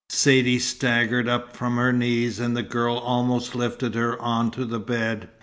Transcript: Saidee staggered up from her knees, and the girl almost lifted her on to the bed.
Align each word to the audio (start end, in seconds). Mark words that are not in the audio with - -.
Saidee 0.09 0.57
staggered 0.59 1.29
up 1.29 1.55
from 1.55 1.75
her 1.75 1.93
knees, 1.93 2.39
and 2.39 2.57
the 2.57 2.63
girl 2.63 2.97
almost 2.97 3.53
lifted 3.53 3.93
her 3.93 4.19
on 4.19 4.49
to 4.49 4.65
the 4.65 4.79
bed. 4.79 5.29